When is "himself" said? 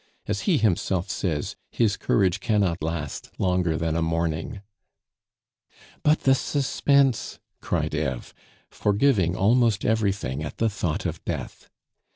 0.57-1.11